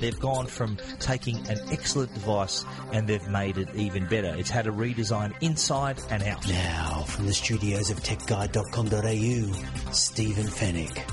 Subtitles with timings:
[0.00, 4.34] They've gone from taking an excellent device and they've made it even better.
[4.36, 6.46] It's had a redesign inside and out.
[6.48, 11.04] Now, from the studios of techguide.com.au, Stephen Fenech.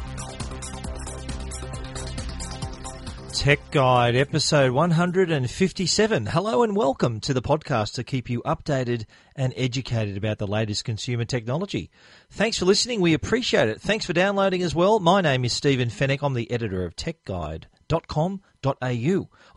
[3.33, 6.25] Tech Guide episode 157.
[6.25, 9.05] Hello and welcome to the podcast to keep you updated
[9.35, 11.91] and educated about the latest consumer technology.
[12.31, 13.01] Thanks for listening.
[13.01, 13.81] We appreciate it.
[13.81, 14.99] Thanks for downloading as well.
[14.99, 16.23] My name is Stephen Fenech.
[16.23, 18.54] I'm the editor of techguide.com.au.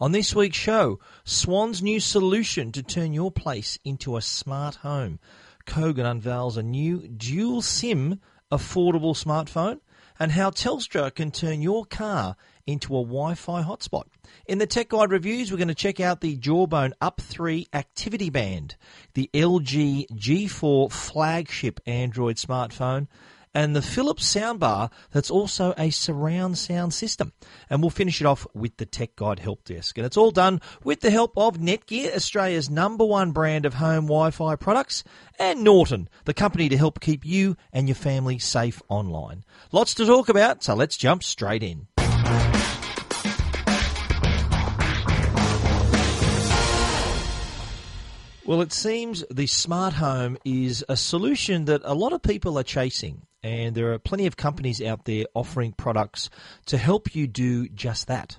[0.01, 5.19] On this week's show, Swann's new solution to turn your place into a smart home.
[5.67, 9.81] Kogan unveils a new dual SIM affordable smartphone
[10.19, 14.05] and how Telstra can turn your car into a Wi Fi hotspot.
[14.47, 18.31] In the Tech Guide reviews, we're going to check out the Jawbone Up 3 Activity
[18.31, 18.77] Band,
[19.15, 23.07] the LG G4 flagship Android smartphone,
[23.55, 27.33] and the Philips soundbar that's also a surround sound system.
[27.71, 29.97] And we'll finish it off with the Tech Guide Help Desk.
[29.97, 34.05] And it's all done with the help of Netgear, Australia's number one brand of home
[34.07, 35.05] Wi Fi products,
[35.39, 39.45] and Norton, the company to help keep you and your family safe online.
[39.73, 41.87] Lots to talk about, so let's jump straight in.
[48.49, 52.63] Well, it seems the smart home is a solution that a lot of people are
[52.63, 56.31] chasing, and there are plenty of companies out there offering products
[56.67, 58.39] to help you do just that.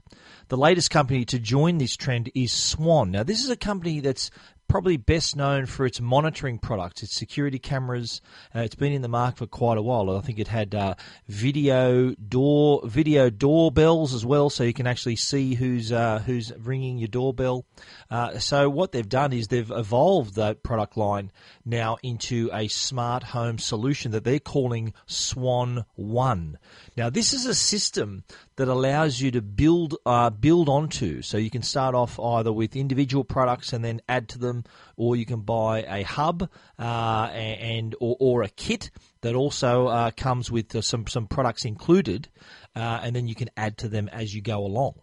[0.50, 3.12] The latest company to join this trend is Swann.
[3.12, 4.32] Now, this is a company that's
[4.70, 8.22] probably best known for its monitoring products, its security cameras.
[8.56, 10.16] Uh, it's been in the market for quite a while.
[10.16, 10.96] I think it had uh,
[11.28, 17.00] video door video doorbells as well, so you can actually see who's uh, who's ringing
[17.00, 17.66] your doorbell.
[18.10, 21.32] Uh, so what they've done is they've evolved that product line
[21.66, 26.60] now into a smart home solution that they're calling Swann One.
[26.96, 28.24] Now this is a system
[28.60, 31.22] that allows you to build uh, build onto.
[31.22, 34.59] So you can start off either with individual products and then add to them,
[34.96, 40.12] or you can buy a hub uh, and or, or, a kit that also uh,
[40.12, 42.30] comes with uh, some some products included,
[42.76, 44.96] uh, and then you can add to them as you go along.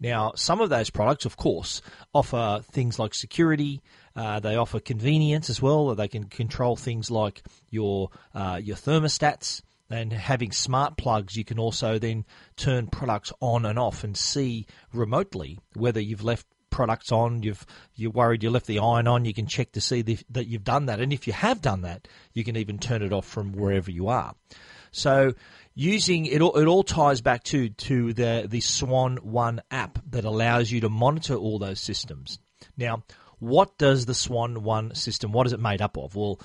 [0.00, 1.82] Now, some of those products, of course,
[2.14, 3.82] offer things like security.
[4.16, 5.94] Uh, they offer convenience as well.
[5.94, 9.62] They can control things like your your thermostats.
[9.92, 12.24] And having smart plugs, you can also then
[12.56, 18.10] turn products on and off and see remotely whether you've left products on, you've you're
[18.10, 20.86] worried you left the iron on, you can check to see the, that you've done
[20.86, 23.90] that, and if you have done that, you can even turn it off from wherever
[23.90, 24.34] you are.
[24.92, 25.34] So
[25.74, 30.24] using it all, it all ties back to to the the Swann One app that
[30.24, 32.38] allows you to monitor all those systems.
[32.76, 33.04] Now,
[33.38, 35.32] what does the Swann One system?
[35.32, 36.14] What is it made up of?
[36.14, 36.40] Well,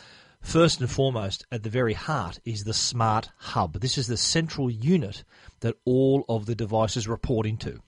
[0.45, 3.79] First and foremost, at the very heart, is the smart hub.
[3.79, 5.23] This is the central unit
[5.61, 7.81] that all of the devices report into.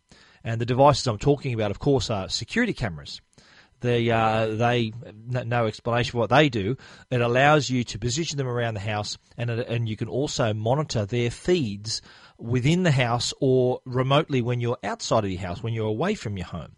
[0.48, 3.20] And the devices I'm talking about, of course, are security cameras.
[3.82, 6.78] They, uh, they, no explanation for what they do.
[7.12, 11.06] It allows you to position them around the house, and and you can also monitor
[11.06, 12.02] their feeds
[12.38, 16.38] within the house or remotely when you're outside of your house, when you're away from
[16.38, 16.78] your home.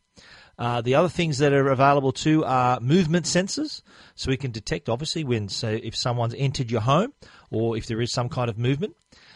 [0.57, 3.83] Uh, the other things that are available too are movement sensors,
[4.15, 7.13] so we can detect obviously when so if someone's entered your home
[7.51, 8.95] or if there is some kind of movement.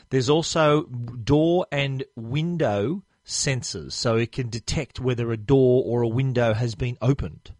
[0.10, 6.08] There's also door and window sensors, so it can detect whether a door or a
[6.08, 7.52] window has been opened.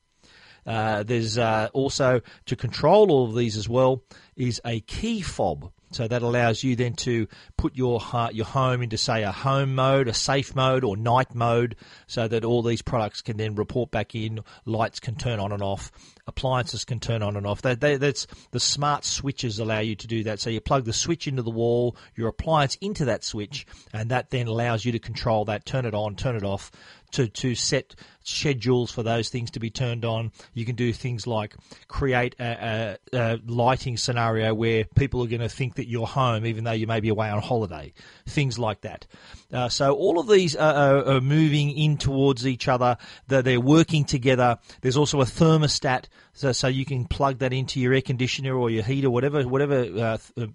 [0.66, 4.04] Uh, there's uh, also to control all of these as well
[4.36, 5.72] is a key fob.
[5.92, 8.02] So that allows you then to put your
[8.32, 11.76] your home into say a home mode, a safe mode, or night mode,
[12.08, 14.40] so that all these products can then report back in.
[14.66, 15.92] Lights can turn on and off.
[16.26, 17.62] Appliances can turn on and off.
[17.62, 20.40] They, they, that's the smart switches allow you to do that.
[20.40, 24.30] So you plug the switch into the wall, your appliance into that switch, and that
[24.30, 26.72] then allows you to control that, turn it on, turn it off,
[27.14, 30.32] to, to set schedules for those things to be turned on.
[30.54, 31.56] You can do things like
[31.88, 36.46] create a, a, a lighting scenario where people are going to think that you're home
[36.46, 37.94] even though you may be away on holiday.
[38.26, 39.08] Things like that.
[39.52, 42.98] Uh, so all of these are, are, are, moving in towards each other.
[43.28, 44.58] They're, they're working together.
[44.82, 48.70] There's also a thermostat, so, so you can plug that into your air conditioner or
[48.70, 50.48] your heater, whatever whatever uh, uh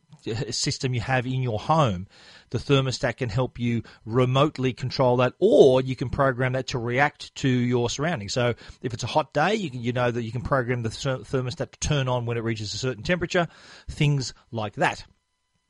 [0.50, 2.08] system you have in your home
[2.50, 7.34] the thermostat can help you remotely control that, or you can program that to react
[7.36, 8.32] to your surroundings.
[8.32, 10.88] So if it's a hot day, you can you know that you can program the
[10.88, 13.48] thermostat to turn on when it reaches a certain temperature,
[13.88, 15.04] things like that.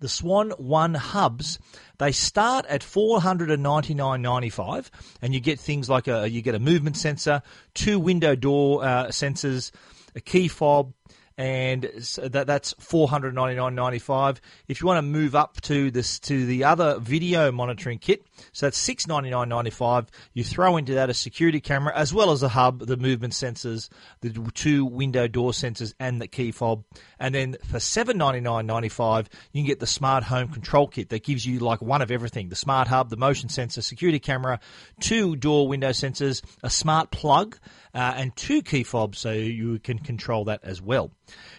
[0.00, 1.58] The Swann One hubs
[1.98, 4.90] they start at four hundred and ninety nine ninety five,
[5.20, 7.42] and you get things like a you get a movement sensor,
[7.74, 9.72] two window door uh, sensors,
[10.14, 10.92] a key fob,
[11.38, 14.40] and that that's four hundred ninety nine ninety five.
[14.66, 18.66] If you want to move up to this to the other video monitoring kit, so
[18.66, 20.06] that's six ninety nine ninety five.
[20.34, 23.88] You throw into that a security camera as well as a hub, the movement sensors,
[24.20, 26.84] the two window door sensors, and the key fob.
[27.20, 30.88] And then for seven ninety nine ninety five, you can get the smart home control
[30.88, 34.18] kit that gives you like one of everything: the smart hub, the motion sensor, security
[34.18, 34.58] camera,
[34.98, 37.56] two door window sensors, a smart plug
[37.94, 41.12] uh, and two key fobs so you can control that as well.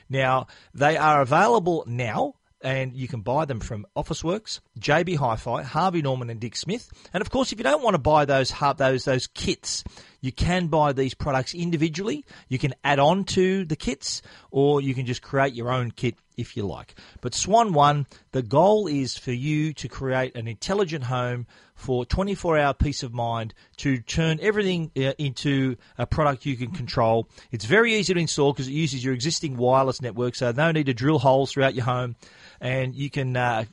[0.09, 6.01] Now, they are available now and you can buy them from Officeworks, JB Hi-Fi, Harvey
[6.01, 6.91] Norman, and Dick Smith.
[7.13, 9.83] And of course, if you don't want to buy those those those kits,
[10.21, 12.25] you can buy these products individually.
[12.47, 14.21] You can add on to the kits,
[14.51, 16.95] or you can just create your own kit if you like.
[17.21, 22.57] But Swann One, the goal is for you to create an intelligent home for 24
[22.57, 27.29] hour peace of mind to turn everything uh, into a product you can control.
[27.51, 30.87] It's very easy to install because it uses your existing wireless network, so no need
[30.87, 32.15] to drill holes throughout your home.
[32.61, 33.65] And you can uh,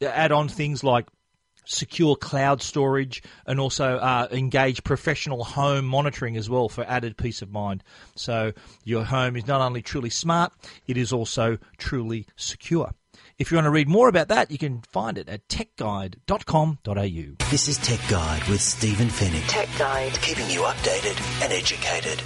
[0.00, 1.06] add on things like
[1.64, 7.42] secure cloud storage and also uh, engage professional home monitoring as well for added peace
[7.42, 7.82] of mind.
[8.16, 8.52] So
[8.84, 10.52] your home is not only truly smart,
[10.86, 12.92] it is also truly secure.
[13.38, 17.50] If you want to read more about that, you can find it at techguide.com.au.
[17.50, 19.48] This is Tech Guide with Stephen Fenech.
[19.48, 20.12] Tech Guide.
[20.22, 22.22] Keeping you updated and educated.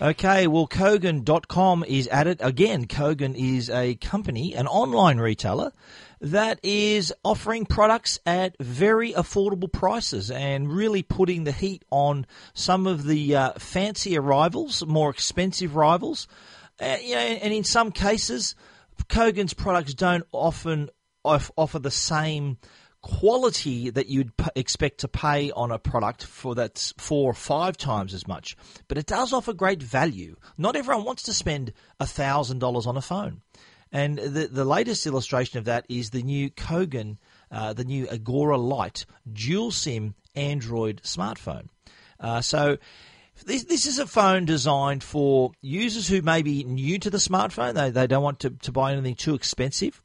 [0.00, 2.40] Okay, well, Kogan.com is at it.
[2.42, 5.72] Again, Kogan is a company, an online retailer
[6.20, 12.86] that is offering products at very affordable prices and really putting the heat on some
[12.86, 16.28] of the uh, fancier rivals, more expensive rivals.
[16.78, 18.54] Uh, you know, and in some cases,
[19.08, 20.90] Kogan's products don't often
[21.24, 22.58] offer the same
[23.06, 27.76] quality that you'd p- expect to pay on a product for that's four or five
[27.76, 28.56] times as much.
[28.88, 30.34] But it does offer great value.
[30.58, 33.42] Not everyone wants to spend thousand dollars on a phone.
[33.92, 37.18] And the the latest illustration of that is the new Kogan,
[37.52, 41.68] uh, the new Agora Lite dual SIM Android smartphone.
[42.18, 42.76] Uh, so
[43.44, 47.74] this, this is a phone designed for users who may be new to the smartphone.
[47.74, 50.02] They, they don't want to, to buy anything too expensive.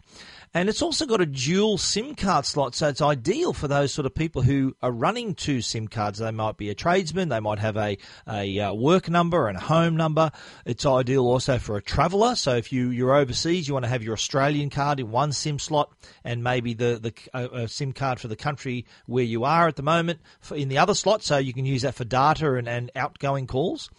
[0.53, 4.06] And it's also got a dual SIM card slot, so it's ideal for those sort
[4.06, 6.19] of people who are running two SIM cards.
[6.19, 9.62] They might be a tradesman, they might have a, a uh, work number and a
[9.62, 10.30] home number.
[10.65, 12.36] It's ideal also for a traveller.
[12.36, 15.57] So if you, you're overseas, you want to have your Australian card in one SIM
[15.57, 15.89] slot
[16.25, 19.83] and maybe the, the uh, SIM card for the country where you are at the
[19.83, 20.19] moment
[20.54, 23.89] in the other slot, so you can use that for data and, and outgoing calls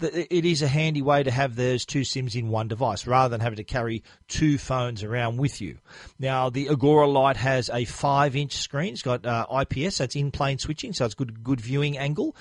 [0.00, 3.40] it is a handy way to have those two SIMs in one device rather than
[3.40, 5.78] having to carry two phones around with you.
[6.18, 8.92] Now, the Agora Lite has a 5 inch screen.
[8.92, 12.36] It's got uh, IPS, that's in plane switching, so it's good, good viewing angle.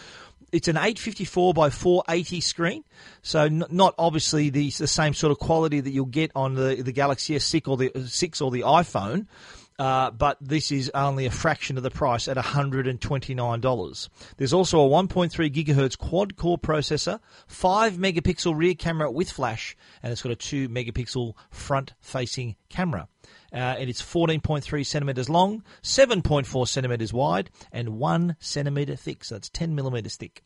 [0.52, 2.84] It's an 854 by 480 screen,
[3.22, 6.92] so not obviously the, the same sort of quality that you'll get on the, the
[6.92, 9.28] Galaxy S6 or the, 6 or the iPhone
[9.77, 14.10] uh, but this is only a fraction of the price at $129.
[14.38, 20.12] There's also a 1.3 gigahertz quad core processor, 5 megapixel rear camera with flash, and
[20.12, 23.08] it's got a 2 megapixel front facing camera.
[23.56, 29.24] Uh, and it's 14.3 centimeters long, 7.4 centimeters wide, and 1 centimeter thick.
[29.24, 30.44] So that's 10 millimeters thick.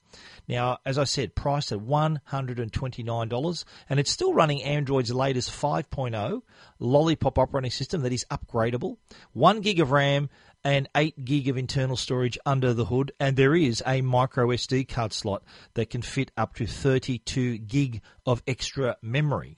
[0.48, 6.42] Now, as I said, priced at $129, and it's still running Android's latest 5.0
[6.78, 8.98] Lollipop operating system that is upgradable,
[9.34, 10.30] 1 gig of RAM,
[10.64, 14.88] and 8 gig of internal storage under the hood, and there is a micro SD
[14.88, 19.56] card slot that can fit up to 32 gig of extra memory.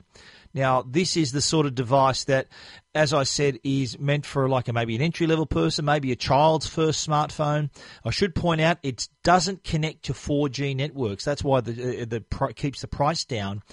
[0.53, 2.47] Now, this is the sort of device that,
[2.93, 6.15] as I said, is meant for like a, maybe an entry level person, maybe a
[6.15, 7.69] child's first smartphone.
[8.03, 11.23] I should point out it doesn't connect to 4G networks.
[11.23, 13.63] That's why the, uh, the keeps the price down.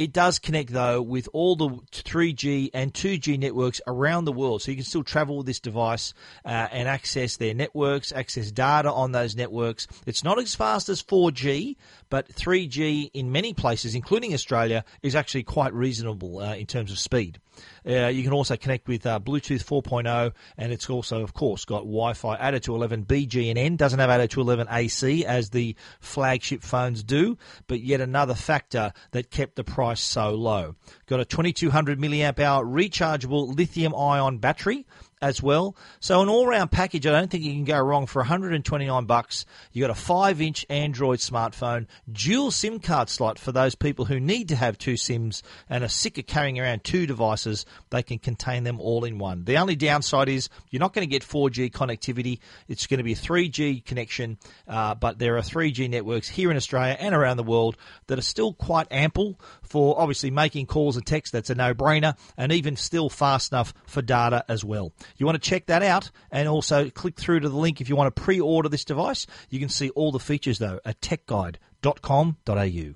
[0.00, 4.70] It does connect though with all the 3G and 2G networks around the world, so
[4.70, 9.12] you can still travel with this device uh, and access their networks, access data on
[9.12, 9.88] those networks.
[10.06, 11.76] It's not as fast as 4G,
[12.10, 16.98] but 3G in many places, including Australia, is actually quite reasonable uh, in terms of
[16.98, 17.40] speed.
[17.86, 21.80] Uh, you can also connect with uh, Bluetooth 4.0, and it's also, of course, got
[21.80, 23.76] Wi-Fi added 802.11 BG and N.
[23.76, 29.56] Doesn't have 802.11 AC as the flagship phones do, but yet another factor that kept
[29.56, 30.74] the price so low.
[31.06, 34.86] Got a 2200 milliamp hour rechargeable lithium-ion battery
[35.22, 35.76] as well.
[36.00, 39.44] So an all-round package, I don't think you can go wrong for 129 bucks.
[39.72, 44.48] You got a 5-inch Android smartphone, dual SIM card slot for those people who need
[44.48, 47.66] to have two SIMs and are sick of carrying around two devices.
[47.90, 49.44] They can contain them all in one.
[49.44, 52.38] The only downside is you're not going to get 4G connectivity.
[52.68, 56.56] It's going to be a 3G connection, uh, but there are 3G networks here in
[56.56, 59.38] Australia and around the world that are still quite ample
[59.70, 61.32] for obviously making calls and texts.
[61.32, 64.92] That's a no-brainer, and even still fast enough for data as well.
[65.16, 67.96] You want to check that out and also click through to the link if you
[67.96, 69.26] want to pre order this device.
[69.48, 72.94] You can see all the features though at techguide.com.au.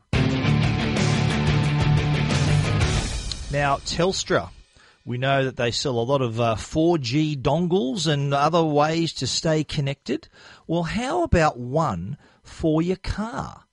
[3.53, 4.51] Now, Telstra.
[5.07, 9.27] We know that they sell a lot of uh, 4G dongles and other ways to
[9.27, 10.29] stay connected.
[10.67, 13.65] Well, how about one for your car?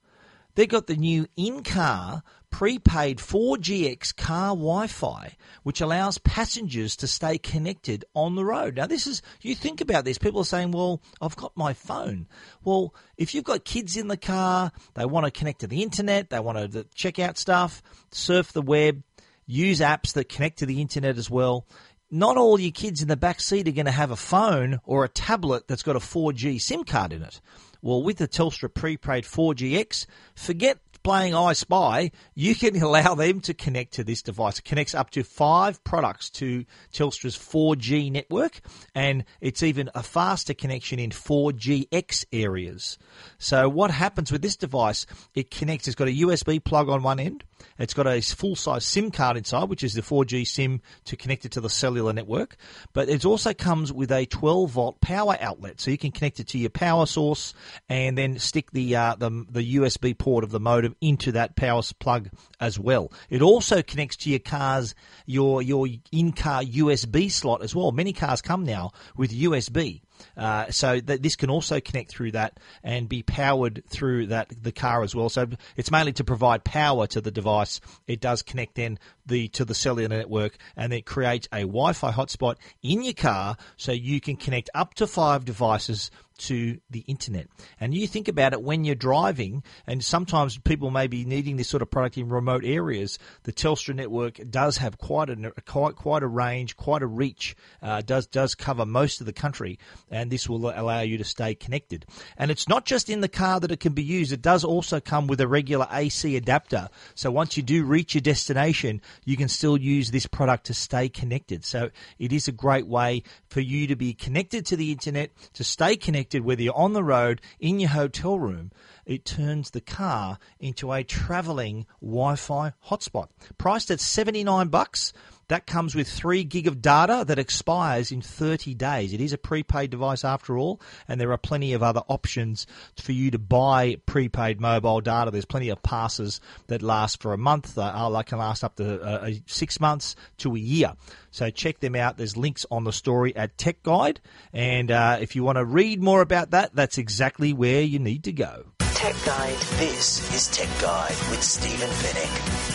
[0.54, 7.08] They've got the new in car prepaid 4GX car Wi Fi, which allows passengers to
[7.08, 8.76] stay connected on the road.
[8.76, 12.28] Now, this is, you think about this, people are saying, well, I've got my phone.
[12.62, 16.30] Well, if you've got kids in the car, they want to connect to the internet,
[16.30, 17.82] they want to check out stuff,
[18.12, 19.02] surf the web,
[19.46, 21.66] use apps that connect to the internet as well.
[22.10, 25.04] Not all your kids in the back seat are going to have a phone or
[25.04, 27.40] a tablet that's got a 4G SIM card in it.
[27.80, 30.06] Well, with the Telstra prepaid 4GX,
[30.36, 34.58] forget playing I Spy, you can allow them to connect to this device.
[34.58, 38.60] It connects up to five products to Telstra's 4G network,
[38.94, 42.98] and it's even a faster connection in 4GX areas.
[43.38, 45.06] So, what happens with this device?
[45.34, 47.44] It connects, it's got a USB plug on one end,
[47.78, 51.44] it's got a full size SIM card inside, which is the 4G SIM to connect
[51.44, 52.56] it to the cellular network.
[52.92, 56.48] But it also comes with a 12 volt power outlet, so you can connect it
[56.48, 57.54] to your power source
[57.88, 61.82] and then stick the uh, the, the USB port of the modem into that power
[61.98, 62.28] plug
[62.60, 63.12] as well.
[63.30, 64.94] It also connects to your car's
[65.26, 67.92] your your in car USB slot as well.
[67.92, 70.02] Many cars come now with USB.
[70.36, 75.02] Uh, so this can also connect through that and be powered through that the car
[75.02, 75.28] as well.
[75.28, 77.80] So it's mainly to provide power to the device.
[78.06, 82.56] It does connect then the to the cellular network and it creates a Wi-Fi hotspot
[82.82, 86.10] in your car so you can connect up to five devices
[86.42, 87.46] to the internet.
[87.80, 91.68] And you think about it when you're driving, and sometimes people may be needing this
[91.68, 93.18] sort of product in remote areas.
[93.44, 97.56] The Telstra network does have quite a quite quite a range, quite a reach.
[97.80, 99.78] Uh, does does cover most of the country,
[100.10, 102.06] and this will allow you to stay connected.
[102.36, 104.32] And it's not just in the car that it can be used.
[104.32, 106.88] It does also come with a regular AC adapter.
[107.14, 111.08] So once you do reach your destination, you can still use this product to stay
[111.08, 111.64] connected.
[111.64, 115.64] So it is a great way for you to be connected to the internet, to
[115.64, 118.72] stay connected, whether you're on the road, in your hotel room.
[119.04, 123.28] It turns the car into a traveling Wi-Fi hotspot.
[123.58, 125.12] Priced at 79 bucks,
[125.52, 129.12] that comes with 3 gig of data that expires in 30 days.
[129.12, 132.66] It is a prepaid device after all, and there are plenty of other options
[132.96, 135.30] for you to buy prepaid mobile data.
[135.30, 139.30] There's plenty of passes that last for a month, uh, can last up to uh,
[139.44, 140.94] six months to a year.
[141.30, 142.16] So check them out.
[142.16, 144.22] There's links on the story at Tech Guide,
[144.54, 148.24] and uh, if you want to read more about that, that's exactly where you need
[148.24, 148.64] to go.
[148.94, 149.58] Tech Guide.
[149.76, 152.71] This is Tech Guide with Stephen Fenech.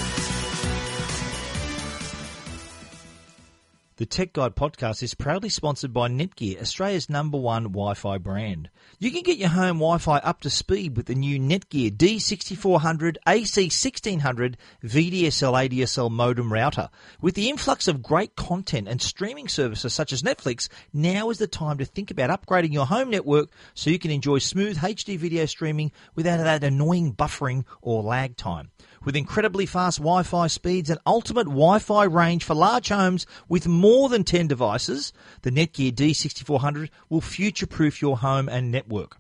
[3.97, 8.69] The Tech Guide podcast is proudly sponsored by Netgear, Australia's number one Wi Fi brand.
[8.99, 13.15] You can get your home Wi Fi up to speed with the new Netgear D6400
[13.25, 16.91] AC1600 VDSL ADSL modem router.
[17.21, 21.47] With the influx of great content and streaming services such as Netflix, now is the
[21.47, 25.47] time to think about upgrading your home network so you can enjoy smooth HD video
[25.47, 28.69] streaming without that annoying buffering or lag time
[29.07, 33.65] with incredibly fast Wi Fi speeds and ultimate Wi Fi range for large homes with
[33.65, 39.17] more than 10 devices, the Netgear D6400 will future proof your home and network.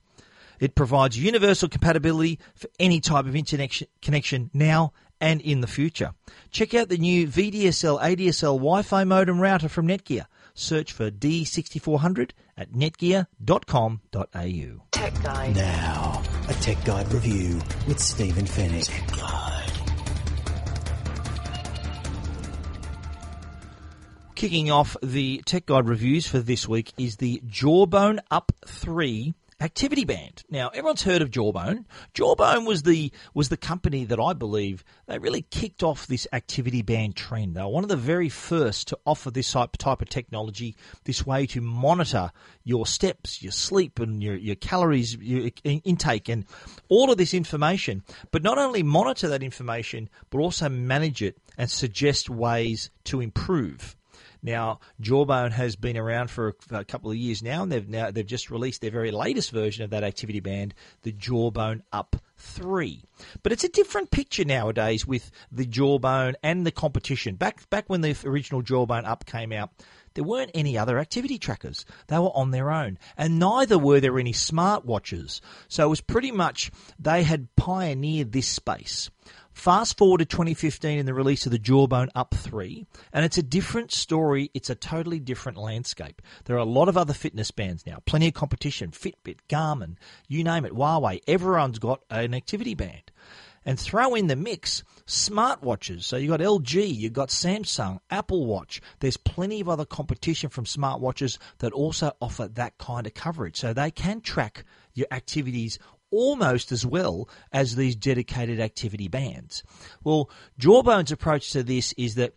[0.59, 4.91] It provides universal compatibility for any type of internet connection now
[5.21, 6.11] and in the future.
[6.51, 10.25] Check out the new VDSL ADSL Wi Fi modem router from Netgear.
[10.53, 14.85] Search for D6400 at netgear.com.au.
[14.91, 15.55] Tech Guide.
[15.55, 19.56] Now, a Tech Guide review with Stephen Fenech.
[24.37, 30.05] Kicking off the Tech Guide reviews for this week is the Jawbone Up 3 activity
[30.05, 30.43] band.
[30.47, 31.85] Now, everyone's heard of Jawbone.
[32.13, 36.83] Jawbone was the was the company that I believe they really kicked off this activity
[36.83, 37.55] band trend.
[37.55, 40.75] They were one of the very first to offer this type, type of technology,
[41.05, 42.31] this way to monitor
[42.63, 46.45] your steps, your sleep, and your, your calories your intake, and
[46.89, 48.03] all of this information.
[48.29, 53.96] But not only monitor that information, but also manage it and suggest ways to improve.
[54.47, 58.11] Now, Jawbone has been around for a, a couple of years now, and they've now
[58.11, 63.03] they've just released their very latest version of that activity band, the Jawbone Up 3.
[63.43, 67.35] But it's a different picture nowadays with the Jawbone and the competition.
[67.35, 69.71] Back back when the original Jawbone Up came out,
[70.13, 71.85] there weren't any other activity trackers.
[72.07, 72.99] They were on their own.
[73.17, 75.41] And neither were there any smartwatches.
[75.67, 79.09] So it was pretty much they had pioneered this space.
[79.57, 83.43] Fast forward to 2015 and the release of the Jawbone Up 3, and it's a
[83.43, 84.51] different story.
[84.53, 86.21] It's a totally different landscape.
[86.45, 89.95] There are a lot of other fitness bands now, plenty of competition, Fitbit, Garmin,
[90.27, 93.11] you name it, Huawei, everyone's got an activity band.
[93.65, 96.03] And throw in the mix smartwatches.
[96.03, 98.79] So you've got LG, you've got Samsung, Apple Watch.
[98.99, 103.57] There's plenty of other competition from smartwatches that also offer that kind of coverage.
[103.57, 105.79] So they can track your activities
[106.11, 109.63] almost as well as these dedicated activity bands.
[110.03, 112.33] Well, Jawbone's approach to this is that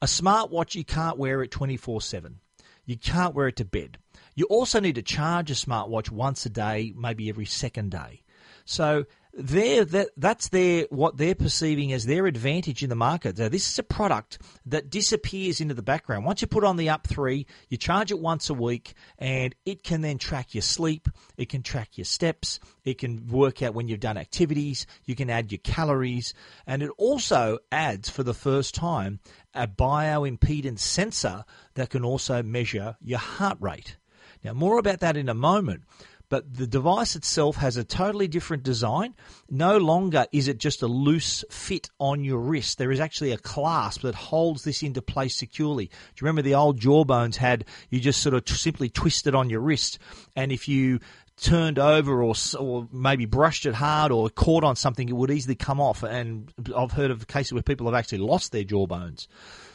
[0.00, 2.40] a smartwatch you can't wear it 24 7.
[2.84, 3.98] You can't wear it to bed.
[4.34, 8.22] You also need to charge a smartwatch once a day, maybe every second day.
[8.64, 13.38] So they're, that, that's their, what they're perceiving as their advantage in the market.
[13.38, 16.24] So this is a product that disappears into the background.
[16.24, 19.82] Once you put on the Up 3, you charge it once a week, and it
[19.82, 23.88] can then track your sleep, it can track your steps, it can work out when
[23.88, 26.34] you've done activities, you can add your calories,
[26.66, 29.20] and it also adds, for the first time,
[29.54, 33.96] a bioimpedance sensor that can also measure your heart rate.
[34.44, 35.84] Now, more about that in a moment
[36.32, 39.14] but the device itself has a totally different design.
[39.50, 42.78] No longer is it just a loose fit on your wrist.
[42.78, 45.88] There is actually a clasp that holds this into place securely.
[45.88, 49.50] Do you remember the old jawbones had you just sort of t- simply twisted on
[49.50, 49.98] your wrist,
[50.34, 51.00] and if you
[51.36, 55.54] turned over or, or maybe brushed it hard or caught on something, it would easily
[55.54, 56.02] come off.
[56.02, 59.28] And I've heard of cases where people have actually lost their jawbones.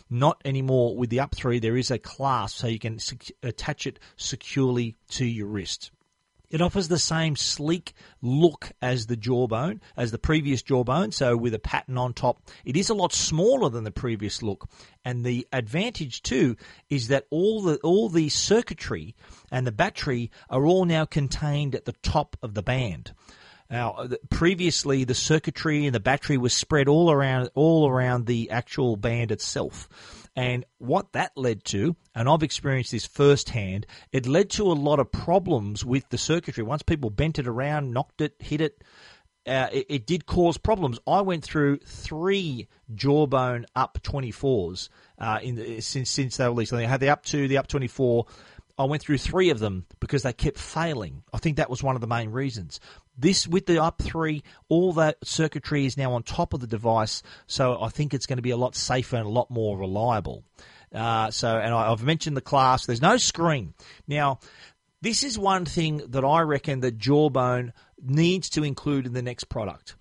[0.10, 1.60] Not anymore with the up three.
[1.60, 5.92] There is a clasp so you can sec- attach it securely to your wrist.
[6.50, 11.54] It offers the same sleek look as the jawbone, as the previous jawbone, so with
[11.54, 12.42] a pattern on top.
[12.64, 14.70] It is a lot smaller than the previous look,
[15.04, 16.56] and the advantage too
[16.90, 19.14] is that all the all the circuitry
[19.52, 23.14] and the battery are all now contained at the top of the band.
[23.70, 28.52] Now, uh, previously, the circuitry and the battery was spread all around all around the
[28.52, 29.90] actual band itself.
[30.38, 35.00] And what that led to, and I've experienced this firsthand, it led to a lot
[35.00, 36.64] of problems with the circuitry.
[36.64, 38.84] Once people bent it around, knocked it, hit it,
[39.48, 41.00] uh, it, it, did cause problems.
[41.08, 46.72] I went through three jawbone up 24s uh, in the, since since they released.
[46.72, 48.28] I had the up two, the up 24.
[48.78, 51.24] I went through three of them because they kept failing.
[51.34, 52.80] I think that was one of the main reasons.
[53.18, 57.24] This with the up three, all that circuitry is now on top of the device,
[57.48, 60.44] so I think it's going to be a lot safer and a lot more reliable.
[60.94, 62.86] Uh, so, and I, I've mentioned the class.
[62.86, 63.74] There's no screen
[64.08, 64.40] now.
[65.02, 69.46] This is one thing that I reckon that Jawbone needs to include in the next
[69.46, 69.96] product.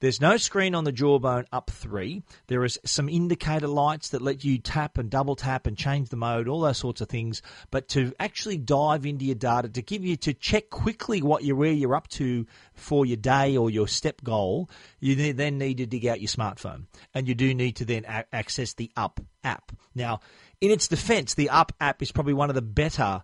[0.00, 2.22] There's no screen on the jawbone up three.
[2.46, 6.16] There is some indicator lights that let you tap and double tap and change the
[6.16, 7.42] mode, all those sorts of things.
[7.70, 11.56] But to actually dive into your data, to give you to check quickly what you're
[11.56, 15.86] where you're up to for your day or your step goal, you then need to
[15.86, 19.70] dig out your smartphone, and you do need to then a- access the Up app.
[19.94, 20.20] Now,
[20.62, 23.22] in its defense, the Up app is probably one of the better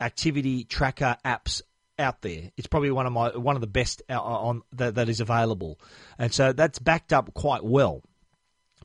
[0.00, 1.62] activity tracker apps
[1.98, 2.50] out there.
[2.56, 5.20] It's probably one of my one of the best uh, uh, on that, that is
[5.20, 5.78] available,
[6.18, 8.02] and so that's backed up quite well.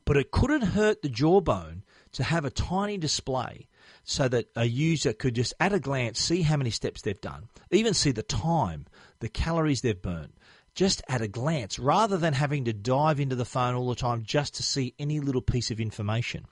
[0.04, 3.68] But it couldn't hurt the jawbone to have a tiny display
[4.04, 7.48] so that a user could just at a glance see how many steps they've done,
[7.70, 8.86] even see the time,
[9.20, 10.34] the calories they've burnt,
[10.74, 14.22] just at a glance, rather than having to dive into the phone all the time
[14.24, 16.44] just to see any little piece of information.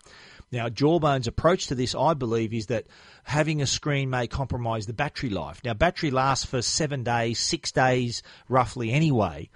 [0.53, 2.87] Now, Jawbone's approach to this, I believe, is that
[3.25, 5.63] having a screen may compromise the battery life.
[5.65, 9.49] Now, battery lasts for seven days, six days roughly anyway.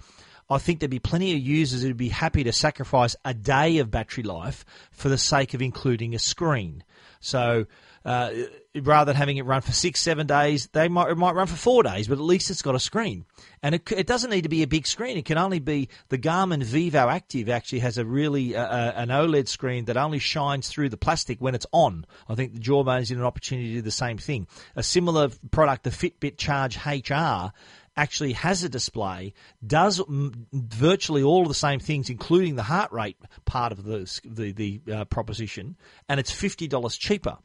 [0.49, 3.91] I think there'd be plenty of users who'd be happy to sacrifice a day of
[3.91, 6.83] battery life for the sake of including a screen.
[7.19, 7.65] So
[8.05, 8.31] uh,
[8.73, 11.55] rather than having it run for six, seven days, they might it might run for
[11.57, 13.25] four days, but at least it's got a screen.
[13.61, 15.17] And it, it doesn't need to be a big screen.
[15.17, 19.09] It can only be the Garmin Vivo Active actually has a really uh, uh an
[19.09, 22.05] OLED screen that only shines through the plastic when it's on.
[22.29, 24.47] I think the Jawbone is in an opportunity to do the same thing.
[24.75, 27.51] A similar product, the Fitbit Charge HR,
[27.97, 29.33] actually has a display,
[29.65, 34.51] does virtually all of the same things, including the heart rate part of the the,
[34.51, 35.75] the uh, proposition,
[36.07, 37.37] and it's fifty dollars cheaper.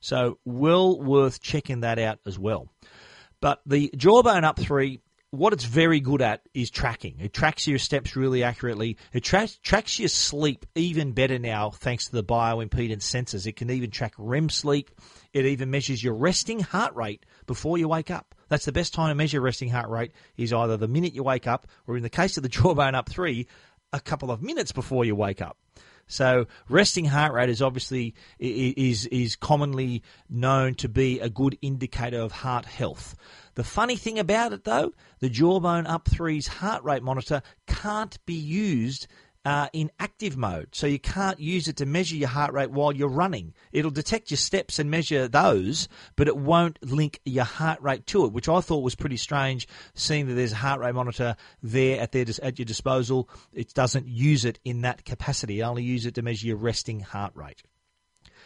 [0.00, 2.68] So well worth checking that out as well.
[3.40, 7.16] But the Jawbone Up 3 what it's very good at is tracking.
[7.20, 8.96] It tracks your steps really accurately.
[9.12, 13.46] It tra- tracks your sleep even better now thanks to the bioimpedance sensors.
[13.46, 14.90] It can even track REM sleep.
[15.34, 18.34] It even measures your resting heart rate before you wake up.
[18.48, 21.46] That's the best time to measure resting heart rate is either the minute you wake
[21.46, 23.46] up or in the case of the Jawbone Up 3,
[23.92, 25.56] a couple of minutes before you wake up.
[26.08, 32.18] So resting heart rate is obviously is is commonly known to be a good indicator
[32.18, 33.14] of heart health.
[33.56, 38.34] The funny thing about it though, the Jawbone Up 3's heart rate monitor can't be
[38.34, 39.06] used
[39.48, 40.68] uh, in active mode.
[40.72, 43.54] So you can't use it to measure your heart rate while you're running.
[43.72, 48.26] It'll detect your steps and measure those, but it won't link your heart rate to
[48.26, 51.98] it, which I thought was pretty strange, seeing that there's a heart rate monitor there
[51.98, 53.30] at, their, at your disposal.
[53.54, 55.60] It doesn't use it in that capacity.
[55.60, 57.62] It only uses it to measure your resting heart rate.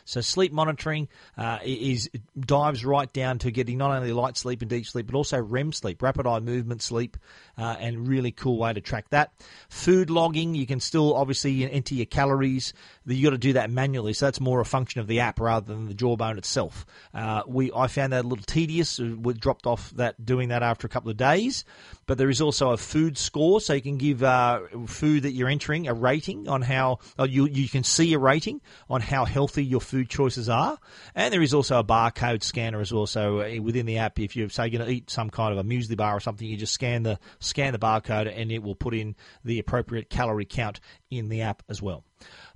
[0.04, 4.70] So sleep monitoring uh, is dives right down to getting not only light sleep and
[4.70, 7.16] deep sleep, but also REM sleep, rapid eye movement sleep,
[7.56, 9.32] uh, and really cool way to track that.
[9.68, 12.72] Food logging, you can still obviously enter your calories.
[13.04, 15.72] You got to do that manually, so that's more a function of the app rather
[15.72, 16.86] than the jawbone itself.
[17.12, 19.00] Uh, we I found that a little tedious.
[19.00, 21.64] Uh, we dropped off that doing that after a couple of days,
[22.06, 25.48] but there is also a food score, so you can give uh, food that you're
[25.48, 29.64] entering a rating on how uh, you you can see a rating on how healthy
[29.64, 30.78] your food choices are,
[31.14, 33.06] and there is also a barcode scanner as well.
[33.06, 35.58] So uh, within the app, if you say you're going to eat some kind of
[35.58, 38.76] a muesli bar or something, you just scan the scan the barcode, and it will
[38.76, 40.80] put in the appropriate calorie count
[41.18, 42.04] in the app as well.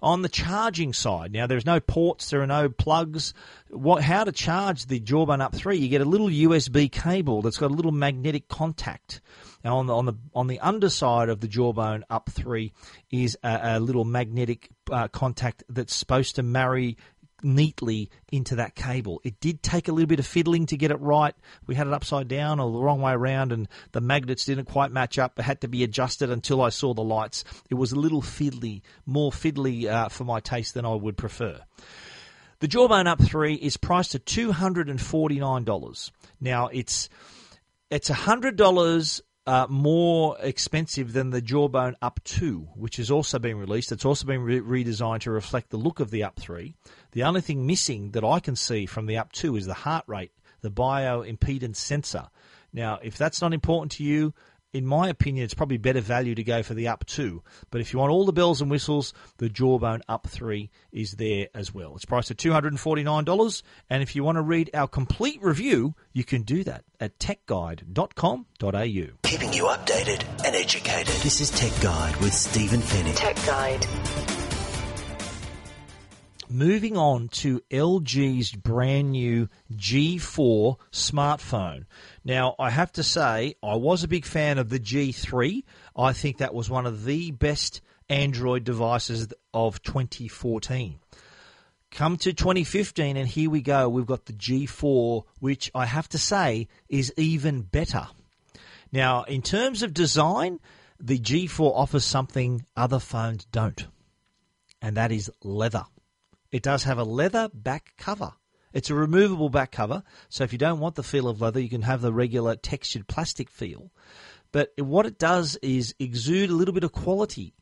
[0.01, 3.35] On the charging side, now there's no ports, there are no plugs.
[3.69, 5.77] What, how to charge the Jawbone Up 3?
[5.77, 9.21] You get a little USB cable that's got a little magnetic contact.
[9.64, 12.73] Now on the on the on the underside of the Jawbone Up 3
[13.11, 16.97] is a, a little magnetic uh, contact that's supposed to marry
[17.42, 19.20] neatly into that cable.
[19.25, 21.35] It did take a little bit of fiddling to get it right.
[21.66, 24.90] We had it upside down or the wrong way around, and the magnets didn't quite
[24.90, 25.38] match up.
[25.38, 27.44] It had to be adjusted until I saw the lights.
[27.70, 31.61] It was a little fiddly, more fiddly uh, for my taste than I would prefer.
[32.61, 36.11] The Jawbone Up 3 is priced at $249.
[36.40, 37.11] Now, it's
[37.90, 43.92] it's $100 uh, more expensive than the Jawbone Up 2, which has also been released.
[43.92, 46.75] It's also been re- redesigned to reflect the look of the Up 3.
[47.17, 50.05] The only thing missing that I can see from the Up 2 is the heart
[50.07, 52.29] rate, the bioimpedance sensor.
[52.75, 54.35] Now, if that's not important to you,
[54.75, 57.43] in my opinion, it's probably better value to go for the Up 2.
[57.71, 61.49] But if you want all the bells and whistles, the Jawbone Up 3 is there
[61.55, 61.95] as well.
[61.95, 63.63] It's priced at $249.
[63.89, 69.07] And if you want to read our complete review, you can do that at techguide.com.au.
[69.23, 71.15] Keeping you updated and educated.
[71.23, 73.17] This is Tech Guide with Stephen Fenech.
[73.17, 73.87] Tech Guide.
[76.49, 81.87] Moving on to LG's brand new G4 smartphone.
[82.25, 85.65] Now, I have to say, I was a big fan of the G3.
[85.97, 91.01] I think that was one of the best Android devices of 2014.
[91.91, 93.89] Come to 2015, and here we go.
[93.89, 98.07] We've got the G4, which I have to say is even better.
[98.93, 100.61] Now, in terms of design,
[101.01, 103.85] the G4 offers something other phones don't,
[104.81, 105.87] and that is leather.
[106.57, 108.33] It does have a leather back cover.
[108.73, 111.69] It's a removable back cover, so if you don't want the feel of leather, you
[111.69, 113.92] can have the regular textured plastic feel.
[114.53, 117.53] But what it does is exude a little bit of quality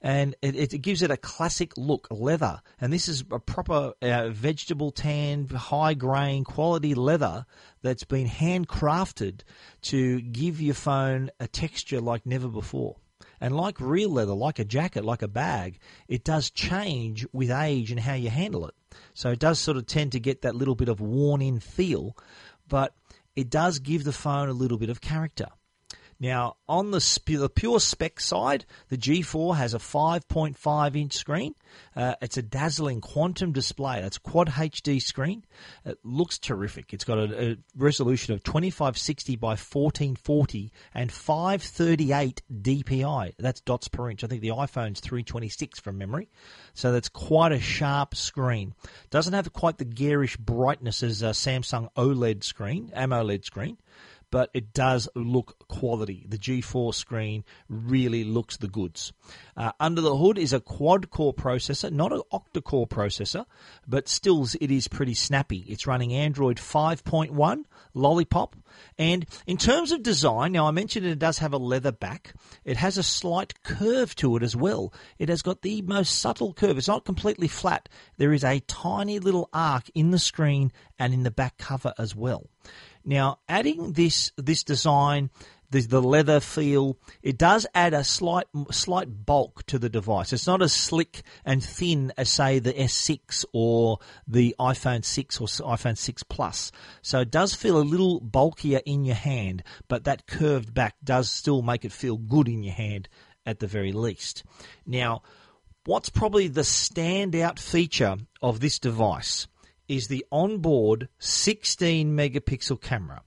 [0.00, 2.60] and it, it, gives it a classic look, leather.
[2.80, 7.46] And this is a proper uh, vegetable tan, high grain, quality leather
[7.82, 9.40] that's been handcrafted
[9.90, 12.98] to give your phone a texture like never before.
[13.40, 17.90] And like real leather, like a jacket, like a bag, it does change with age
[17.90, 18.74] and how you handle it.
[19.14, 22.16] So it does sort of tend to get that little bit of worn in feel,
[22.68, 22.94] but
[23.34, 25.48] it does give the phone a little bit of character.
[26.18, 31.54] Now, on the, sp- the pure spec side, the G4 has a 5.5 inch screen.
[31.94, 34.00] Uh, it's a dazzling quantum display.
[34.00, 35.44] That's quad HD screen.
[35.84, 36.94] It looks terrific.
[36.94, 43.34] It's got a, a resolution of 2560 by 1440 and 538 DPI.
[43.38, 44.24] That's dots per inch.
[44.24, 46.30] I think the iPhone's 326 from memory.
[46.72, 48.74] So that's quite a sharp screen.
[49.10, 53.76] Doesn't have quite the garish brightness as a Samsung OLED screen, AMOLED screen
[54.30, 56.26] but it does look quality.
[56.28, 59.12] The G4 screen really looks the goods.
[59.56, 63.46] Uh, under the hood is a quad core processor, not an octa core processor,
[63.86, 65.64] but still it is pretty snappy.
[65.68, 68.56] It's running Android 5.1, Lollipop,
[68.98, 72.34] and in terms of design, now I mentioned it does have a leather back.
[72.64, 74.92] It has a slight curve to it as well.
[75.18, 76.78] It has got the most subtle curve.
[76.78, 77.88] It's not completely flat.
[78.16, 82.14] There is a tiny little arc in the screen and in the back cover as
[82.14, 82.48] well.
[83.06, 85.30] Now, adding this this design
[85.70, 86.98] the, the leather feel.
[87.22, 90.32] It does add a slight slight bulk to the device.
[90.32, 95.46] It's not as slick and thin as say the S6 or the iPhone 6 or
[95.46, 96.72] iPhone 6 Plus.
[97.02, 101.30] So it does feel a little bulkier in your hand, but that curved back does
[101.30, 103.08] still make it feel good in your hand
[103.44, 104.44] at the very least.
[104.86, 105.22] Now,
[105.84, 109.46] what's probably the standout feature of this device
[109.88, 113.22] is the onboard 16 megapixel camera.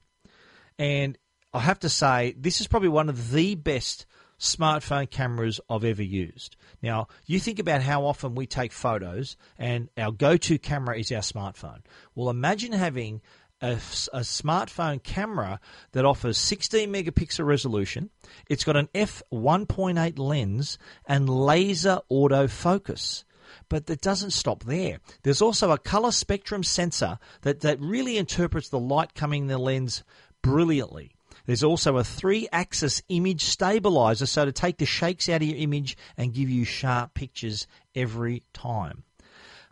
[0.78, 1.18] And
[1.52, 4.06] I have to say, this is probably one of the best
[4.38, 6.56] smartphone cameras I've ever used.
[6.82, 11.12] Now, you think about how often we take photos and our go to camera is
[11.12, 11.80] our smartphone.
[12.14, 13.20] Well, imagine having
[13.60, 15.60] a, a, smartphone camera
[15.92, 18.08] that offers 16 megapixel resolution.
[18.48, 23.24] It's got an f1.8 lens and laser autofocus.
[23.68, 24.98] But it doesn't stop there.
[25.22, 29.58] There's also a color spectrum sensor that, that really interprets the light coming in the
[29.58, 30.02] lens
[30.42, 31.12] brilliantly.
[31.46, 35.58] There's also a three axis image stabilizer, so to take the shakes out of your
[35.58, 39.04] image and give you sharp pictures every time.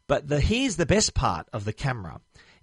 [0.06, 2.20] But the, here's the best part of the camera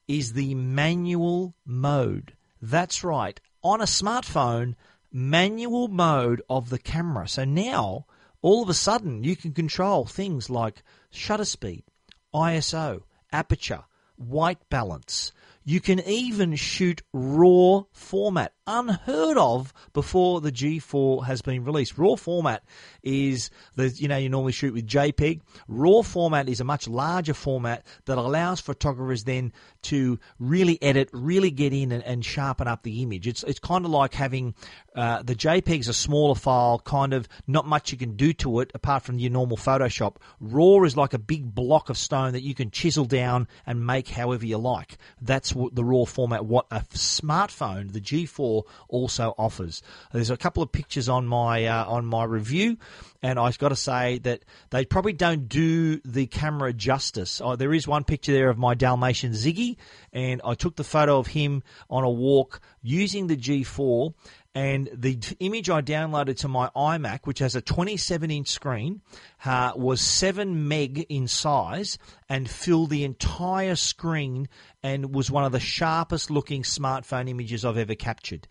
[0.08, 2.34] is the manual mode.
[2.62, 3.39] That's right.
[3.63, 4.75] On a smartphone,
[5.12, 7.28] manual mode of the camera.
[7.28, 8.06] So now,
[8.46, 11.84] all of a sudden, you can control things like shutter speed,
[12.32, 13.86] ISO, aperture,
[14.18, 15.32] white balance,
[15.64, 21.97] you can even shoot RAW format, unheard of before the G4 has been released.
[21.97, 22.63] RAW format
[23.04, 25.41] is the you know you normally shoot with JPEG.
[25.67, 31.51] RAW format is a much larger format that allows photographers then to really edit, really
[31.51, 33.28] get in and, and sharpen up the image.
[33.28, 34.56] It's it's kind of like having
[34.95, 38.71] uh, the JPEG's a smaller file, kind of not much you can do to it
[38.73, 40.15] apart from your normal Photoshop.
[40.39, 44.08] RAW is like a big block of stone that you can chisel down and make
[44.08, 44.97] however you like.
[45.21, 48.55] That's the raw format what a smartphone, the G4,
[48.88, 49.82] also offers.
[50.13, 52.78] There's a couple of pictures on my uh, on my review,
[53.21, 57.41] and I've got to say that they probably don't do the camera justice.
[57.43, 59.78] Oh, there is one picture there of my Dalmatian Ziggy,
[60.13, 64.13] and I took the photo of him on a walk using the G4
[64.56, 69.01] and the image I downloaded to my iMac, which has a 27 inch screen,
[69.43, 71.97] uh, was 7 meg in size
[72.30, 74.47] and filled the entire screen
[74.82, 78.47] and was one of the sharpest looking smartphone images I've ever captured.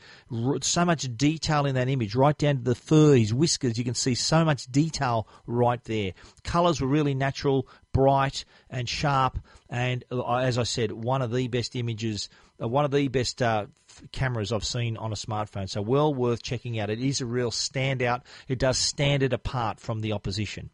[0.61, 3.79] So much detail in that image, right down to the fur, his whiskers.
[3.79, 6.12] You can see so much detail right there.
[6.43, 9.38] Colors were really natural, bright, and sharp.
[9.71, 12.29] And uh, as I said, one of the best images,
[12.62, 13.67] uh, one of the best uh,
[14.13, 15.69] cameras I've seen on a smartphone.
[15.69, 16.91] So well worth checking out.
[16.91, 18.23] It is a real standout.
[18.49, 20.71] It does stand it apart from the opposition.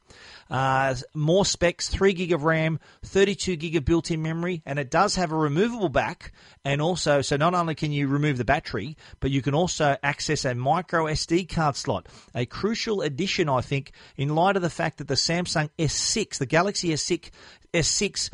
[0.50, 5.16] Uh, more specs: three gig of RAM, 32 gig of built-in memory, and it does
[5.16, 6.32] have a removable back.
[6.64, 10.44] And also, so not only can you remove the battery, but you can also access
[10.44, 12.06] a micro SD card slot.
[12.34, 16.46] A crucial addition, I think, in light of the fact that the Samsung S6, the
[16.46, 17.30] Galaxy S6,
[17.72, 18.30] S6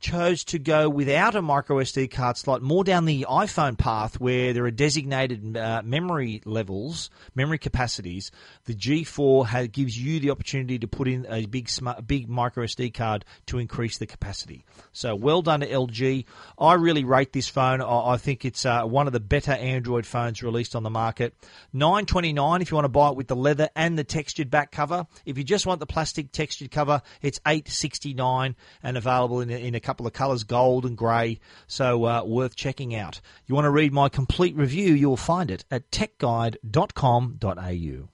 [0.00, 4.52] chose to go without a micro SD card slot, more down the iPhone path where
[4.52, 8.30] there are designated uh, memory levels, memory capacities,
[8.64, 12.64] the G4 has, gives you the opportunity to put in a big smart, big micro
[12.64, 14.64] SD card to increase the capacity.
[14.92, 16.24] So well done to LG.
[16.58, 17.80] I really rate this phone.
[17.80, 21.34] I, I think it's uh, one of the better Android phones released on the market.
[21.72, 24.50] Nine twenty nine if you want to buy it with the leather and the textured
[24.50, 25.06] back cover.
[25.24, 29.50] If you just want the plastic textured cover, it's eight sixty nine and available in
[29.50, 31.38] in a couple of colours, gold and grey.
[31.68, 33.20] So uh, worth checking out.
[33.46, 34.94] You want to read my complete review?
[34.94, 38.08] You'll find it at techguide.com.au.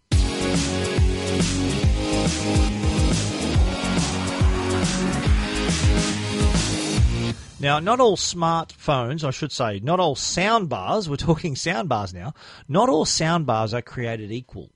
[7.59, 12.13] Now, not all smartphones, I should say, not all sound bars, we're talking sound bars
[12.13, 12.35] now,
[12.69, 14.71] not all sound bars are created equal.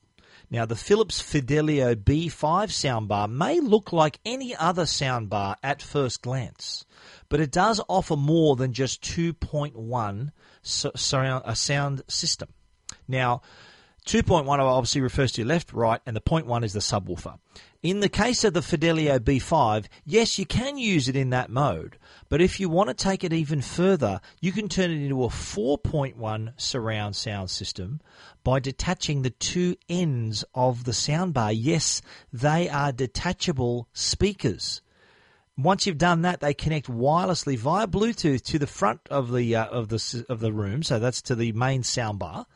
[0.48, 6.85] Now, the Philips Fidelio B5 soundbar may look like any other soundbar at first glance,
[7.28, 10.30] but it does offer more than just 2.1
[10.62, 12.48] surround a sound system.
[13.08, 13.42] Now,
[14.06, 17.38] 2.1 obviously refers to your left, right, and the 0.1 is the subwoofer.
[17.82, 21.98] In the case of the Fidelio B5, yes, you can use it in that mode,
[22.28, 25.28] but if you want to take it even further, you can turn it into a
[25.28, 28.00] 4.1 surround sound system
[28.44, 31.52] by detaching the two ends of the soundbar.
[31.56, 32.00] Yes,
[32.32, 34.82] they are detachable speakers.
[35.58, 39.66] Once you've done that, they connect wirelessly via Bluetooth to the front of the uh,
[39.66, 40.82] of the of the room.
[40.82, 42.46] So that's to the main soundbar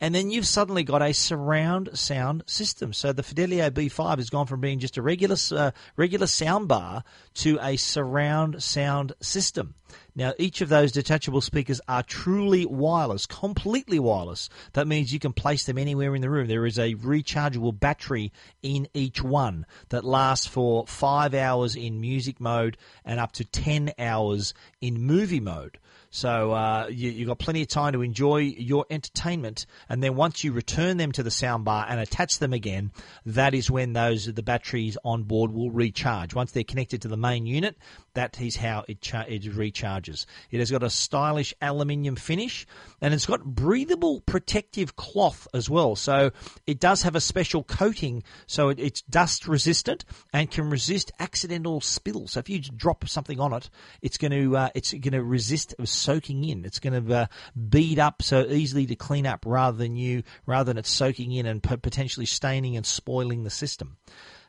[0.00, 2.92] and then you've suddenly got a surround sound system.
[2.92, 7.04] So the Fidelio B5 has gone from being just a regular uh, regular sound bar
[7.34, 9.74] to a surround sound system.
[10.20, 14.50] Now, each of those detachable speakers are truly wireless, completely wireless.
[14.74, 16.46] That means you can place them anywhere in the room.
[16.46, 18.30] There is a rechargeable battery
[18.62, 23.94] in each one that lasts for five hours in music mode and up to 10
[23.98, 24.52] hours
[24.82, 25.78] in movie mode.
[26.10, 30.42] So uh, you, have got plenty of time to enjoy your entertainment, and then once
[30.42, 32.90] you return them to the soundbar and attach them again,
[33.26, 36.34] that is when those the batteries on board will recharge.
[36.34, 37.76] Once they're connected to the main unit,
[38.14, 40.26] that is how it, cha- it recharges.
[40.50, 42.66] It has got a stylish aluminium finish,
[43.00, 45.94] and it's got breathable protective cloth as well.
[45.94, 46.32] So
[46.66, 51.80] it does have a special coating, so it, it's dust resistant and can resist accidental
[51.80, 52.32] spills.
[52.32, 53.70] So if you drop something on it,
[54.02, 56.64] it's going to uh, it's going to resist soaking in.
[56.64, 57.26] It's going to uh,
[57.68, 61.46] bead up so easily to clean up rather than you rather than it soaking in
[61.46, 63.96] and potentially staining and spoiling the system.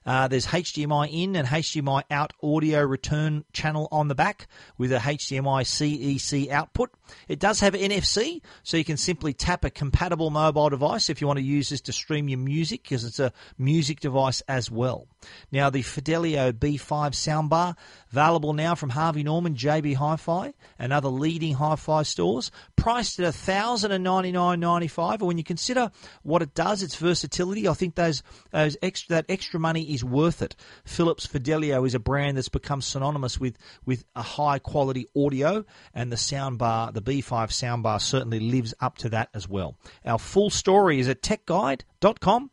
[0.06, 4.98] Uh, there's HDMI in and HDMI out audio return channel on the back with a
[4.98, 6.92] HDMI CEC output.
[7.28, 11.28] It does have NFC, so you can simply tap a compatible mobile device if you
[11.28, 15.08] want to use this to stream your music because it's a music device as well.
[15.52, 17.76] Now, the Fidelio B5 soundbar,
[18.12, 25.14] available now from Harvey Norman, JB Hi-Fi, and other leading hi-fi stores, priced at $1,099.95.
[25.14, 25.92] And when you consider
[26.24, 30.42] what it does, its versatility, I think those, those extra, that extra money is worth
[30.42, 30.56] it.
[30.86, 36.12] Philips Fidelio is a brand that's become synonymous with, with a high quality audio, and
[36.12, 39.78] the soundbar, the B5 soundbar, certainly lives up to that as well.
[40.06, 42.52] Our full story is at techguide.com.au.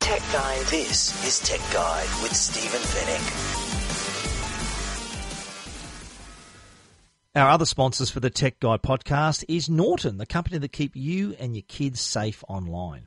[0.00, 0.66] Tech Guide.
[0.66, 3.68] This is Tech Guide with Stephen Fenech.
[7.34, 11.36] Our other sponsors for the Tech Guide podcast is Norton, the company that keep you
[11.38, 13.06] and your kids safe online.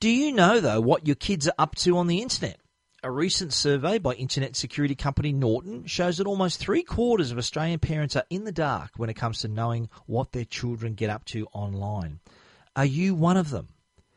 [0.00, 2.58] Do you know though what your kids are up to on the internet?
[3.04, 7.80] A recent survey by internet security company Norton shows that almost three quarters of Australian
[7.80, 11.24] parents are in the dark when it comes to knowing what their children get up
[11.24, 12.20] to online.
[12.76, 13.70] Are you one of them?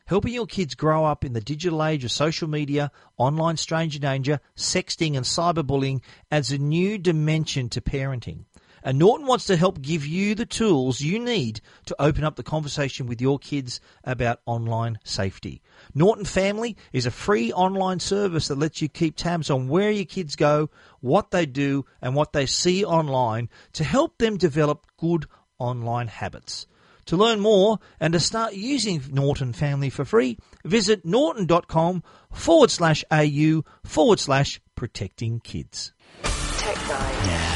[0.06, 4.40] Helping your kids grow up in the digital age of social media, online stranger danger,
[4.56, 8.46] sexting, and cyberbullying adds a new dimension to parenting.
[8.86, 12.44] And Norton wants to help give you the tools you need to open up the
[12.44, 15.64] conversation with your kids about online safety.
[15.96, 20.06] Norton Family is a free online service that lets you keep tabs on where your
[20.06, 20.70] kids go,
[21.00, 25.26] what they do, and what they see online to help them develop good
[25.58, 26.68] online habits.
[27.08, 33.04] To learn more and to start using Norton Family for free, visit norton.com forward slash
[33.10, 35.92] au forward slash protecting kids.
[36.24, 37.55] Tech Guide.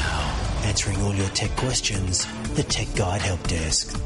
[0.69, 3.99] Answering all your tech questions, the Tech Guide Help Desk.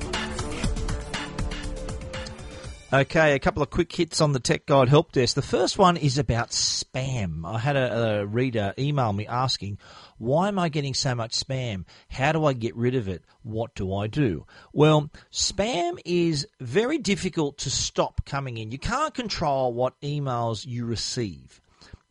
[2.94, 5.36] Okay, a couple of quick hits on the Tech Guide Help Desk.
[5.36, 7.46] The first one is about spam.
[7.46, 9.78] I had a, a, reader email me asking,
[10.18, 11.84] why am I getting so much spam?
[12.10, 13.26] How do I get rid of it?
[13.42, 14.46] What do I do?
[14.72, 18.72] Well, spam is very difficult to stop coming in.
[18.72, 21.60] You can't control what emails you receive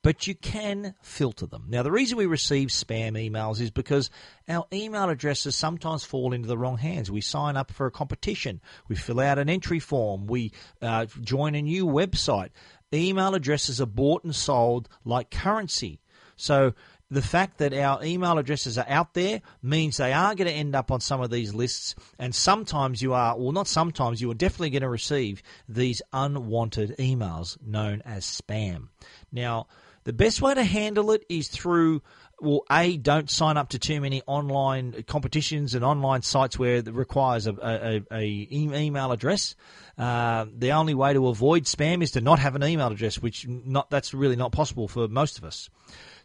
[0.03, 1.67] but you can filter them.
[1.69, 4.11] Now, the reason we receive spam emails is because
[4.49, 7.11] our email addresses sometimes fall into the wrong hands.
[7.11, 11.55] We sign up for a competition, we fill out an entry form, we uh, join
[11.55, 12.51] a new website.
[12.93, 16.01] Email addresses are bought and sold like currency.
[16.37, 16.75] So,
[17.13, 20.75] the fact that our email addresses are out there means they are going to end
[20.75, 24.35] up on some of these lists, and sometimes you are, well, not sometimes, you are
[24.35, 28.89] definitely going to receive these unwanted emails known as spam.
[29.31, 29.67] Now,
[30.05, 32.03] the best way to handle it is through
[32.43, 36.93] well, a don't sign up to too many online competitions and online sites where it
[36.93, 39.55] requires a, email address.
[39.97, 43.47] Uh, the only way to avoid spam is to not have an email address, which
[43.47, 45.71] not that's really not possible for most of us.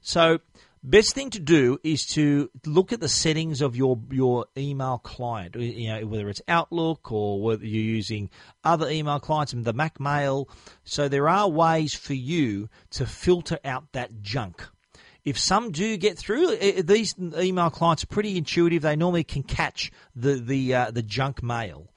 [0.02, 0.40] So
[0.84, 5.56] Best thing to do is to look at the settings of your your email client.
[5.56, 8.30] You know whether it's Outlook or whether you're using
[8.64, 10.48] other email clients and the Mac Mail.
[10.84, 14.66] So there are ways for you to filter out that junk.
[15.26, 18.84] If some do get through, these email clients are pretty intuitive.
[18.84, 21.90] They normally can catch the the uh, the junk mail.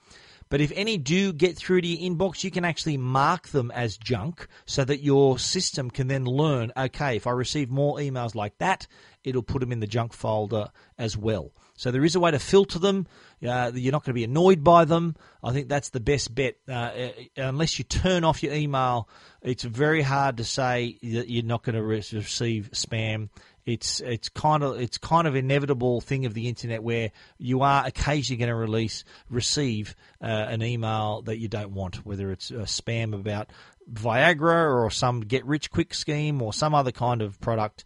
[0.51, 3.95] But if any do get through to your inbox, you can actually mark them as
[3.95, 8.57] junk so that your system can then learn okay, if I receive more emails like
[8.57, 8.85] that,
[9.23, 11.53] it'll put them in the junk folder as well.
[11.77, 13.07] So there is a way to filter them.
[13.41, 15.15] Uh, you're not going to be annoyed by them.
[15.41, 16.57] I think that's the best bet.
[16.67, 19.07] Uh, uh unless you turn off your email,
[19.41, 23.29] it's very hard to say that you're not going to receive spam
[23.65, 27.85] it's it's kind of it's kind of inevitable thing of the internet where you are
[27.85, 32.65] occasionally going to release receive uh, an email that you don't want, whether it's a
[32.65, 33.51] spam about
[33.91, 37.83] Viagra or some get rich quick scheme or some other kind of product.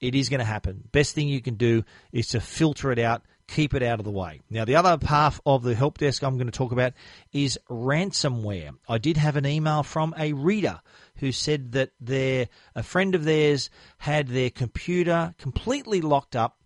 [0.00, 0.82] It is going to happen.
[0.92, 4.10] Best thing you can do is to filter it out, keep it out of the
[4.10, 4.42] way.
[4.50, 6.92] Now, the other half of the help desk I'm going to talk about
[7.32, 8.72] is ransomware.
[8.86, 10.80] I did have an email from a reader
[11.18, 16.58] who said that their a friend of theirs had their computer completely locked up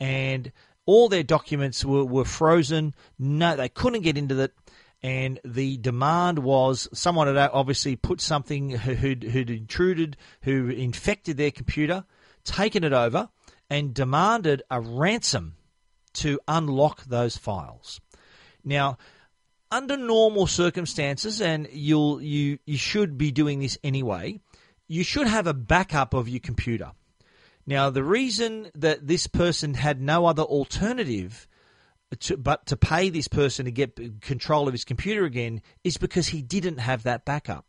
[0.00, 0.52] and
[0.86, 2.94] all their documents were, were frozen.
[3.18, 4.54] No, they couldn't get into it.
[5.02, 11.50] And the demand was someone had obviously put something who'd, who'd intruded, who infected their
[11.50, 12.04] computer,
[12.42, 13.28] taken it over,
[13.70, 15.56] and demanded a ransom
[16.14, 18.00] to unlock those files.
[18.64, 18.98] Now,
[19.70, 24.40] under normal circumstances, and you'll you you should be doing this anyway,
[24.86, 26.92] you should have a backup of your computer.
[27.66, 31.46] Now, the reason that this person had no other alternative
[32.20, 36.28] to, but to pay this person to get control of his computer again is because
[36.28, 37.66] he didn't have that backup.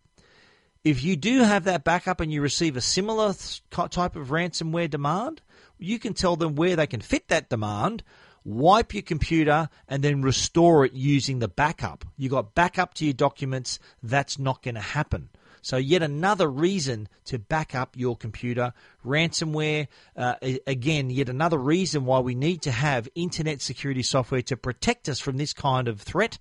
[0.86, 3.34] If you do have that backup and you receive a similar
[3.70, 5.42] type of ransomware demand,
[5.78, 8.04] you can tell them where they can fit that demand,
[8.50, 12.06] wipe your computer, and then restore it using the backup.
[12.18, 15.30] You got backup to your documents, that's not going to happen.
[15.62, 18.74] So, yet another reason to back up your computer.
[19.06, 20.36] Ransomware, uh,
[20.66, 25.20] again, yet another reason why we need to have internet security software to protect us
[25.20, 26.40] from this kind of threat.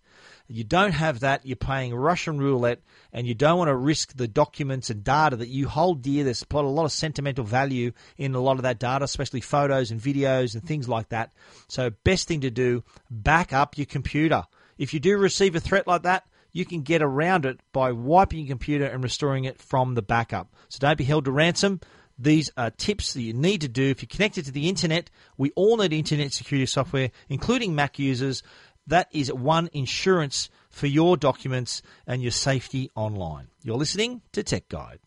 [0.50, 2.80] You don't have that, you're playing Russian roulette,
[3.12, 6.24] and you don't want to risk the documents and data that you hold dear.
[6.24, 10.00] There's a lot of sentimental value in a lot of that data, especially photos and
[10.00, 11.32] videos and things like that.
[11.68, 14.44] So, best thing to do, back up your computer.
[14.78, 18.40] If you do receive a threat like that, you can get around it by wiping
[18.40, 20.52] your computer and restoring it from the backup.
[20.70, 21.80] So don't be held to ransom.
[22.18, 25.08] These are tips that you need to do if you're connected to the internet.
[25.36, 28.42] We all need internet security software, including Mac users.
[28.88, 33.48] That is one insurance for your documents and your safety online.
[33.62, 35.00] You're listening to Tech Guide.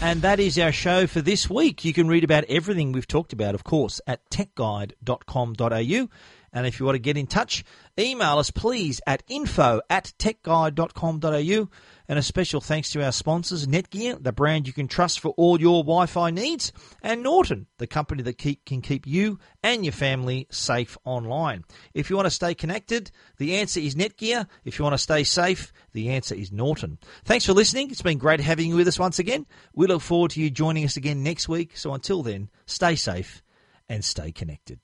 [0.00, 1.84] And that is our show for this week.
[1.84, 6.08] You can read about everything we've talked about, of course, at techguide.com.au.
[6.52, 7.64] And if you want to get in touch,
[7.98, 11.68] email us please at info at techguide.com.au.
[12.08, 15.58] And a special thanks to our sponsors, Netgear, the brand you can trust for all
[15.58, 19.92] your Wi Fi needs, and Norton, the company that keep, can keep you and your
[19.92, 21.64] family safe online.
[21.94, 24.46] If you want to stay connected, the answer is Netgear.
[24.64, 26.98] If you want to stay safe, the answer is Norton.
[27.24, 27.90] Thanks for listening.
[27.90, 29.46] It's been great having you with us once again.
[29.74, 31.78] We look forward to you joining us again next week.
[31.78, 33.42] So until then, stay safe
[33.88, 34.80] and stay connected.